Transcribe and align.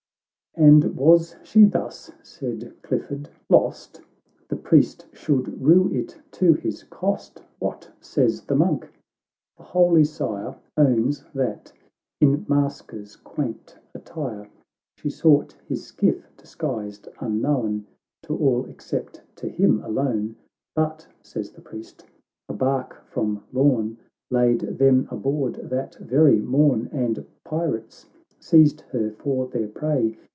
XXIV" 0.57 0.63
And 0.67 0.95
was 0.97 1.37
she 1.43 1.63
thus," 1.63 2.11
said 2.23 2.73
Clifford, 2.81 3.27
<c 3.27 3.31
lost? 3.49 4.01
The 4.49 4.57
priest 4.57 5.07
should 5.13 5.61
rue 5.61 5.89
it 5.93 6.19
to 6.31 6.51
his 6.55 6.83
cost! 6.83 7.41
What 7.59 7.89
says 8.01 8.41
the 8.41 8.57
Monk 8.57 8.89
?"—"The 9.57 9.63
holy 9.63 10.03
Sire 10.03 10.57
Own.=, 10.75 11.07
fchat, 11.07 11.71
in 12.19 12.45
masquer's 12.49 13.15
quaint 13.15 13.77
attire, 13.95 14.49
She 14.97 15.09
sought 15.09 15.55
his 15.69 15.85
skiff, 15.85 16.27
disguised, 16.35 17.07
unknown. 17.21 17.87
To 18.23 18.35
all 18.37 18.65
except 18.65 19.21
to 19.37 19.47
him 19.47 19.81
alone. 19.81 20.35
But, 20.75 21.07
says 21.21 21.51
the 21.51 21.61
priest, 21.61 22.05
a 22.49 22.53
bark 22.53 23.05
from 23.07 23.45
Lorn 23.53 23.99
Laid 24.29 24.59
them 24.77 25.07
aboard 25.09 25.55
that 25.69 25.95
very 25.95 26.41
morn, 26.41 26.89
And 26.91 27.25
pirates 27.45 28.07
seized 28.37 28.81
her 28.91 29.11
for 29.11 29.47
their 29.47 29.69
prey. 29.69 30.17